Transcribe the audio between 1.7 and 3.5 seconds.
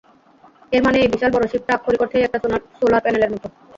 আক্ষরিক অর্থেই একটা সোলার প্যানেলের মতো।